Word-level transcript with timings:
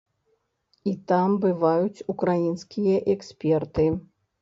І 0.91 0.93
там 1.11 1.37
бываюць 1.45 2.03
украінскія 2.17 2.99
эксперты. 3.19 3.91